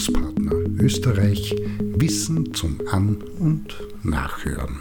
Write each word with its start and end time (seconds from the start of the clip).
Bildungspartner 0.00 0.52
Österreich 0.82 1.54
Wissen 1.78 2.54
zum 2.54 2.80
An- 2.90 3.22
und 3.38 3.76
Nachhören. 4.02 4.80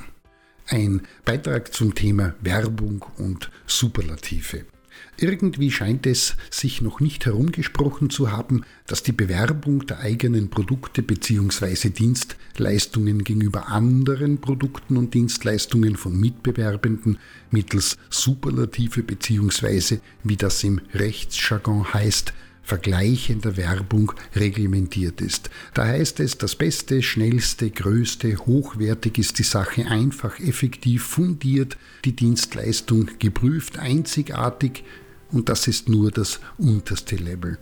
Ein 0.68 1.02
Beitrag 1.26 1.74
zum 1.74 1.94
Thema 1.94 2.36
Werbung 2.42 3.04
und 3.18 3.52
Superlative. 3.68 4.64
Irgendwie 5.18 5.72
scheint 5.72 6.08
es 6.08 6.38
sich 6.50 6.82
noch 6.82 7.02
nicht 7.02 7.26
herumgesprochen 7.26 8.10
zu 8.10 8.32
haben, 8.32 8.64
dass 8.88 9.04
die 9.04 9.12
Bewerbung 9.12 9.86
der 9.86 10.00
eigenen 10.00 10.50
Produkte 10.50 11.04
bzw. 11.04 11.90
Dienstleistungen 11.90 13.26
gegenüber 13.26 13.68
anderen 13.68 14.40
Produkten 14.40 14.96
und 14.96 15.14
Dienstleistungen 15.14 15.98
von 15.98 16.18
Mitbewerbenden 16.18 17.18
mittels 17.52 17.98
Superlative 18.10 19.04
bzw. 19.04 20.00
wie 20.24 20.38
das 20.38 20.64
im 20.64 20.80
Rechtsjargon 20.94 21.94
heißt, 21.94 22.34
vergleichender 22.70 23.58
Werbung 23.58 24.14
reglementiert 24.36 25.22
ist. 25.22 25.50
Da 25.74 25.88
heißt 25.88 26.20
es, 26.20 26.38
das 26.38 26.56
Beste, 26.56 27.02
Schnellste, 27.02 27.72
Größte, 27.72 28.38
hochwertig 28.38 29.18
ist 29.18 29.40
die 29.40 29.44
Sache 29.44 29.88
einfach, 29.88 30.40
effektiv, 30.40 31.04
fundiert, 31.04 31.78
die 32.06 32.16
Dienstleistung 32.16 33.10
geprüft, 33.18 33.80
einzigartig 33.80 34.84
und 35.32 35.50
das 35.50 35.68
ist 35.68 35.90
nur 35.90 36.12
das 36.12 36.40
unterste 36.60 37.16
Level. 37.16 37.58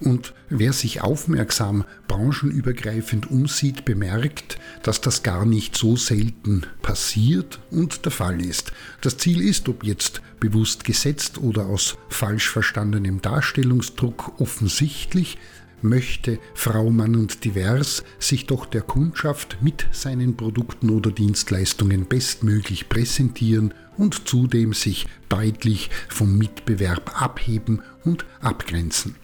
Und 0.00 0.32
wer 0.48 0.72
sich 0.72 1.02
aufmerksam 1.02 1.84
branchenübergreifend 2.08 3.30
umsieht, 3.30 3.84
bemerkt, 3.84 4.58
dass 4.82 5.00
das 5.00 5.22
gar 5.22 5.44
nicht 5.44 5.76
so 5.76 5.96
selten 5.96 6.66
passiert 6.80 7.60
und 7.70 8.04
der 8.06 8.12
Fall 8.12 8.40
ist. 8.40 8.72
Das 9.02 9.18
Ziel 9.18 9.42
ist, 9.42 9.68
ob 9.68 9.84
jetzt 9.84 10.22
bewusst 10.40 10.84
gesetzt 10.84 11.38
oder 11.38 11.66
aus 11.66 11.98
falsch 12.08 12.48
verstandenem 12.48 13.20
Darstellungsdruck 13.20 14.40
offensichtlich, 14.40 15.36
möchte 15.82 16.38
Frau 16.54 16.90
Mann 16.90 17.14
und 17.14 17.44
Divers 17.44 18.04
sich 18.18 18.46
doch 18.46 18.66
der 18.66 18.82
Kundschaft 18.82 19.58
mit 19.60 19.86
seinen 19.92 20.36
Produkten 20.36 20.90
oder 20.90 21.10
Dienstleistungen 21.10 22.06
bestmöglich 22.06 22.88
präsentieren 22.88 23.74
und 23.96 24.28
zudem 24.28 24.72
sich 24.72 25.06
deutlich 25.28 25.90
vom 26.08 26.36
Mitbewerb 26.36 27.20
abheben 27.20 27.82
und 28.04 28.24
abgrenzen. 28.40 29.16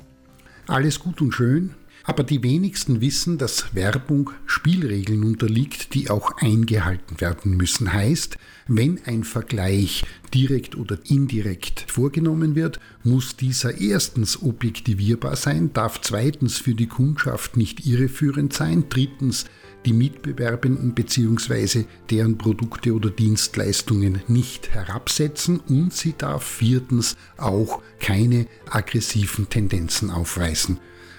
Alles 0.68 0.98
gut 0.98 1.20
und 1.20 1.32
schön, 1.32 1.74
aber 2.02 2.24
die 2.24 2.42
wenigsten 2.42 3.00
wissen, 3.00 3.38
dass 3.38 3.74
Werbung 3.76 4.30
Spielregeln 4.46 5.22
unterliegt, 5.22 5.94
die 5.94 6.10
auch 6.10 6.38
eingehalten 6.38 7.20
werden 7.20 7.56
müssen. 7.56 7.92
Heißt, 7.92 8.36
wenn 8.66 9.00
ein 9.06 9.22
Vergleich 9.22 10.04
direkt 10.34 10.76
oder 10.76 10.98
indirekt 11.04 11.84
vorgenommen 11.86 12.56
wird, 12.56 12.80
muss 13.04 13.36
dieser 13.36 13.80
erstens 13.80 14.42
objektivierbar 14.42 15.36
sein, 15.36 15.72
darf 15.72 16.00
zweitens 16.00 16.58
für 16.58 16.74
die 16.74 16.88
Kundschaft 16.88 17.56
nicht 17.56 17.86
irreführend 17.86 18.52
sein, 18.52 18.86
drittens 18.88 19.44
die 19.86 19.92
Mitbewerbenden 19.92 20.94
bzw. 20.94 21.84
deren 22.10 22.36
Produkte 22.36 22.92
oder 22.92 23.08
Dienstleistungen 23.08 24.20
nicht 24.26 24.74
herabsetzen 24.74 25.60
und 25.60 25.94
sie 25.94 26.14
darf 26.18 26.44
viertens 26.44 27.16
auch 27.38 27.80
keine 28.00 28.46
aggressiven 28.68 29.48
Tendenzen 29.48 30.10
aufweisen. 30.10 30.78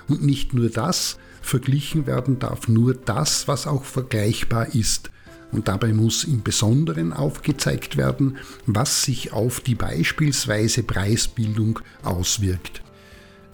Und 0.10 0.24
nicht 0.24 0.54
nur 0.54 0.70
das, 0.70 1.18
verglichen 1.42 2.06
werden 2.06 2.40
darf 2.40 2.68
nur 2.68 2.94
das, 2.94 3.48
was 3.48 3.68
auch 3.68 3.86
vergleichbar 3.86 4.76
ist. 4.76 5.12
Und 5.52 5.70
dabei 5.70 5.94
muss 5.94 6.26
im 6.26 6.44
Besonderen 6.44 7.14
aufgezeigt 7.14 7.96
werden, 7.96 8.38
was 8.66 9.04
sich 9.04 9.32
auf 9.32 9.62
die 9.62 9.76
beispielsweise 9.76 10.84
Preisbildung 10.84 11.80
auswirkt. 12.04 12.82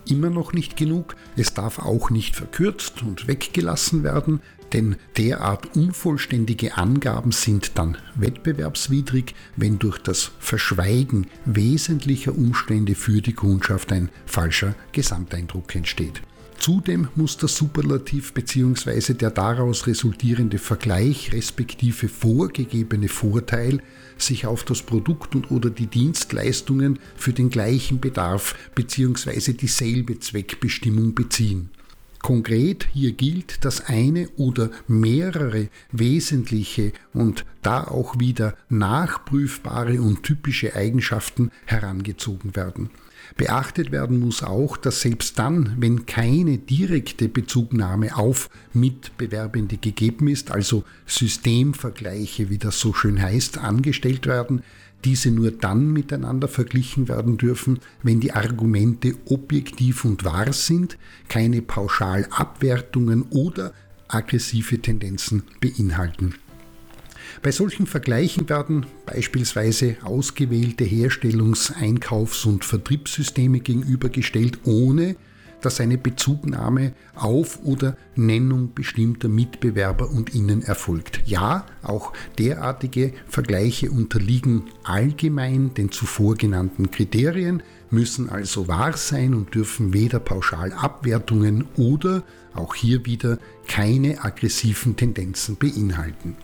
Immer 0.05 0.29
noch 0.29 0.53
nicht 0.53 0.75
genug, 0.75 1.15
es 1.37 1.53
darf 1.53 1.79
auch 1.79 2.09
nicht 2.09 2.35
verkürzt 2.35 3.03
und 3.03 3.27
weggelassen 3.27 4.03
werden, 4.03 4.41
denn 4.73 4.95
derart 5.17 5.75
unvollständige 5.75 6.77
Angaben 6.77 7.31
sind 7.31 7.71
dann 7.75 7.97
wettbewerbswidrig, 8.15 9.35
wenn 9.55 9.79
durch 9.79 9.99
das 9.99 10.31
Verschweigen 10.39 11.27
wesentlicher 11.45 12.35
Umstände 12.35 12.95
für 12.95 13.21
die 13.21 13.33
Kundschaft 13.33 13.91
ein 13.91 14.09
falscher 14.25 14.75
Gesamteindruck 14.91 15.75
entsteht. 15.75 16.21
Zudem 16.57 17.09
muss 17.15 17.37
der 17.37 17.49
Superlativ 17.49 18.33
bzw. 18.33 19.13
der 19.15 19.31
daraus 19.31 19.85
resultierende 19.85 20.59
Vergleich 20.59 21.33
respektive 21.33 22.07
vorgegebene 22.07 23.09
Vorteil 23.09 23.81
sich 24.17 24.45
auf 24.45 24.63
das 24.63 24.81
Produkt 24.81 25.35
und 25.35 25.51
oder 25.51 25.69
die 25.69 25.87
Dienstleistungen 25.87 26.99
für 27.17 27.33
den 27.33 27.49
gleichen 27.49 27.99
Bedarf 27.99 28.55
bzw. 28.75 29.53
dieselbe 29.53 30.19
Zweckbestimmung 30.19 31.13
beziehen. 31.13 31.69
Konkret 32.23 32.87
hier 32.93 33.11
gilt, 33.11 33.65
dass 33.65 33.81
eine 33.81 34.29
oder 34.37 34.71
mehrere 34.87 35.67
wesentliche 35.91 36.93
und 37.13 37.45
da 37.61 37.83
auch 37.83 38.17
wieder 38.17 38.55
nachprüfbare 38.69 40.01
und 40.01 40.23
typische 40.23 40.75
Eigenschaften 40.75 41.51
herangezogen 41.65 42.55
werden. 42.55 42.89
Beachtet 43.35 43.91
werden 43.91 44.19
muss 44.19 44.41
auch, 44.41 44.77
dass 44.77 45.01
selbst 45.01 45.37
dann, 45.37 45.75
wenn 45.79 46.05
keine 46.05 46.57
direkte 46.57 47.27
Bezugnahme 47.27 48.15
auf 48.15 48.49
Mitbewerbende 48.73 49.77
gegeben 49.77 50.27
ist, 50.29 50.49
also 50.49 50.85
Systemvergleiche, 51.05 52.49
wie 52.49 52.57
das 52.57 52.79
so 52.79 52.93
schön 52.93 53.21
heißt, 53.21 53.57
angestellt 53.57 54.27
werden, 54.27 54.63
diese 55.05 55.31
nur 55.31 55.51
dann 55.51 55.91
miteinander 55.91 56.47
verglichen 56.47 57.07
werden 57.07 57.37
dürfen, 57.37 57.79
wenn 58.01 58.19
die 58.19 58.31
Argumente 58.31 59.15
objektiv 59.25 60.05
und 60.05 60.23
wahr 60.23 60.53
sind, 60.53 60.97
keine 61.27 61.61
Pauschalabwertungen 61.61 63.23
oder 63.29 63.73
aggressive 64.07 64.79
Tendenzen 64.79 65.43
beinhalten. 65.59 66.35
Bei 67.41 67.51
solchen 67.51 67.87
Vergleichen 67.87 68.47
werden 68.49 68.85
beispielsweise 69.05 69.97
ausgewählte 70.03 70.83
Herstellungs-, 70.83 71.73
Einkaufs- 71.73 72.45
und 72.45 72.63
Vertriebssysteme 72.63 73.59
gegenübergestellt, 73.59 74.59
ohne 74.65 75.15
dass 75.65 75.79
eine 75.79 75.97
Bezugnahme 75.97 76.93
auf 77.15 77.59
oder 77.63 77.97
Nennung 78.15 78.73
bestimmter 78.73 79.29
Mitbewerber 79.29 80.09
und 80.09 80.35
Innen 80.35 80.61
erfolgt. 80.61 81.21
Ja, 81.25 81.65
auch 81.81 82.13
derartige 82.37 83.13
Vergleiche 83.27 83.89
unterliegen 83.89 84.63
allgemein 84.83 85.73
den 85.73 85.91
zuvor 85.91 86.35
genannten 86.35 86.91
Kriterien, 86.91 87.63
müssen 87.89 88.29
also 88.29 88.67
wahr 88.67 88.97
sein 88.97 89.33
und 89.33 89.55
dürfen 89.55 89.93
weder 89.93 90.19
Pauschalabwertungen 90.19 91.65
oder 91.77 92.23
auch 92.53 92.75
hier 92.75 93.05
wieder 93.05 93.37
keine 93.67 94.23
aggressiven 94.23 94.95
Tendenzen 94.95 95.55
beinhalten. 95.55 96.35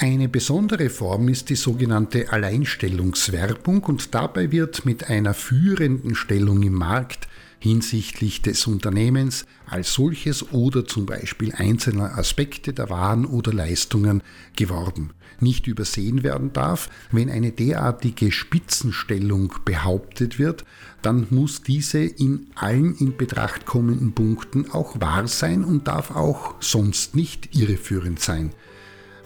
Eine 0.00 0.28
besondere 0.28 0.90
Form 0.90 1.28
ist 1.28 1.50
die 1.50 1.56
sogenannte 1.56 2.32
Alleinstellungswerbung 2.32 3.82
und 3.82 4.14
dabei 4.14 4.52
wird 4.52 4.84
mit 4.84 5.10
einer 5.10 5.34
führenden 5.34 6.14
Stellung 6.14 6.62
im 6.62 6.74
Markt 6.74 7.26
hinsichtlich 7.58 8.42
des 8.42 8.66
Unternehmens 8.66 9.44
als 9.66 9.92
solches 9.92 10.52
oder 10.52 10.86
zum 10.86 11.06
Beispiel 11.06 11.52
einzelner 11.52 12.16
Aspekte 12.16 12.72
der 12.72 12.90
Waren 12.90 13.26
oder 13.26 13.52
Leistungen 13.52 14.22
geworben. 14.56 15.10
Nicht 15.40 15.66
übersehen 15.66 16.22
werden 16.22 16.52
darf, 16.52 16.90
wenn 17.12 17.30
eine 17.30 17.52
derartige 17.52 18.32
Spitzenstellung 18.32 19.54
behauptet 19.64 20.38
wird, 20.38 20.64
dann 21.02 21.28
muss 21.30 21.62
diese 21.62 22.00
in 22.00 22.48
allen 22.56 22.96
in 22.96 23.16
Betracht 23.16 23.64
kommenden 23.64 24.12
Punkten 24.14 24.70
auch 24.70 25.00
wahr 25.00 25.28
sein 25.28 25.64
und 25.64 25.86
darf 25.86 26.10
auch 26.10 26.56
sonst 26.60 27.14
nicht 27.14 27.54
irreführend 27.54 28.18
sein. 28.18 28.50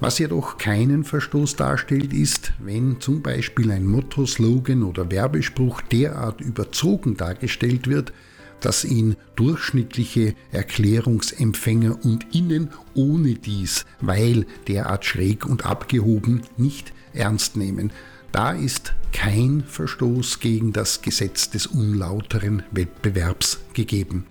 Was 0.03 0.19
jedoch 0.19 0.59
keinen 0.59 1.05
Verstoß 1.05 1.55
darstellt, 1.55 2.13
ist, 2.13 2.55
wenn 2.59 3.01
zum 3.01 3.23
Beispiel 3.23 3.71
ein 3.71 3.87
Motto, 3.87 4.27
Slogan 4.27 4.83
oder 4.83 5.09
Werbespruch 5.13 5.81
derart 5.81 6.41
überzogen 6.41 7.17
dargestellt 7.17 7.87
wird, 7.87 8.12
dass 8.59 8.85
ihn 8.85 9.15
durchschnittliche 9.37 10.35
Erklärungsempfänger 10.50 12.05
und 12.05 12.35
Innen 12.35 12.71
ohne 12.94 13.35
dies, 13.35 13.85
weil 14.00 14.44
derart 14.67 15.05
schräg 15.05 15.47
und 15.47 15.67
abgehoben, 15.67 16.43
nicht 16.56 16.93
ernst 17.12 17.56
nehmen. 17.56 17.93
Da 18.32 18.50
ist 18.50 18.94
kein 19.12 19.62
Verstoß 19.65 20.41
gegen 20.41 20.73
das 20.73 21.03
Gesetz 21.03 21.50
des 21.50 21.69
unlauteren 21.69 22.65
Wettbewerbs 22.73 23.61
gegeben. 23.73 24.26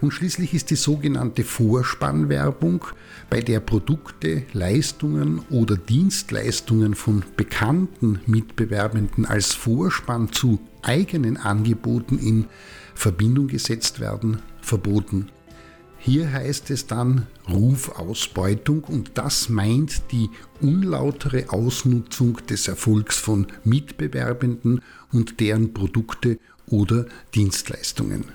Und 0.00 0.12
schließlich 0.12 0.54
ist 0.54 0.70
die 0.70 0.76
sogenannte 0.76 1.44
Vorspannwerbung, 1.44 2.84
bei 3.30 3.40
der 3.40 3.60
Produkte, 3.60 4.44
Leistungen 4.52 5.40
oder 5.50 5.76
Dienstleistungen 5.76 6.94
von 6.94 7.24
bekannten 7.36 8.20
Mitbewerbenden 8.26 9.26
als 9.26 9.54
Vorspann 9.54 10.32
zu 10.32 10.58
eigenen 10.82 11.36
Angeboten 11.36 12.18
in 12.18 12.46
Verbindung 12.94 13.48
gesetzt 13.48 14.00
werden, 14.00 14.42
verboten. 14.60 15.30
Hier 16.00 16.32
heißt 16.32 16.70
es 16.70 16.86
dann 16.86 17.26
Rufausbeutung 17.50 18.84
und 18.84 19.10
das 19.14 19.48
meint 19.48 20.12
die 20.12 20.30
unlautere 20.60 21.50
Ausnutzung 21.50 22.38
des 22.48 22.68
Erfolgs 22.68 23.16
von 23.16 23.48
Mitbewerbenden 23.64 24.80
und 25.12 25.40
deren 25.40 25.74
Produkte 25.74 26.38
oder 26.66 27.06
Dienstleistungen. 27.34 28.26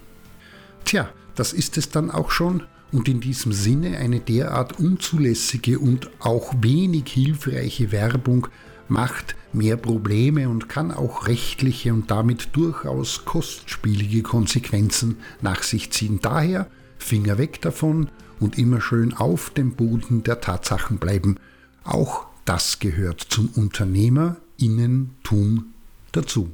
Tja, 0.83 1.09
das 1.35 1.53
ist 1.53 1.77
es 1.77 1.89
dann 1.89 2.11
auch 2.11 2.31
schon 2.31 2.63
Und 2.91 3.07
in 3.07 3.21
diesem 3.21 3.53
Sinne 3.53 3.97
eine 3.97 4.19
derart 4.19 4.79
unzulässige 4.79 5.79
und 5.79 6.11
auch 6.19 6.53
wenig 6.61 7.11
hilfreiche 7.11 7.91
Werbung 7.91 8.47
macht 8.87 9.35
mehr 9.51 9.77
Probleme 9.77 10.47
und 10.47 10.69
kann 10.69 10.91
auch 10.91 11.25
rechtliche 11.27 11.91
und 11.91 12.11
damit 12.11 12.55
durchaus 12.55 13.25
kostspielige 13.25 14.21
Konsequenzen 14.21 15.17
nach 15.41 15.63
sich 15.63 15.89
ziehen. 15.91 16.19
Daher 16.21 16.69
Finger 16.99 17.39
weg 17.39 17.61
davon 17.61 18.09
und 18.39 18.59
immer 18.59 18.79
schön 18.79 19.13
auf 19.13 19.49
dem 19.49 19.73
Boden 19.73 20.21
der 20.23 20.39
Tatsachen 20.39 20.99
bleiben. 20.99 21.37
Auch 21.83 22.27
das 22.45 22.79
gehört 22.79 23.21
zum 23.21 23.49
Unternehmerinnentum 23.55 25.73
dazu. 26.11 26.53